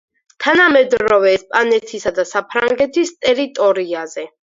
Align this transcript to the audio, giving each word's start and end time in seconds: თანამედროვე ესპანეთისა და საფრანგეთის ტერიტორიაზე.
თანამედროვე 0.45 1.35
ესპანეთისა 1.41 2.15
და 2.19 2.27
საფრანგეთის 2.33 3.17
ტერიტორიაზე. 3.23 4.31